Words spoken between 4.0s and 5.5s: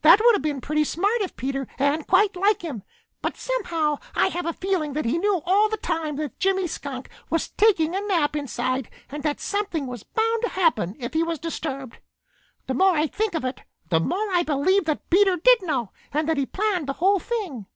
I have a feeling that he knew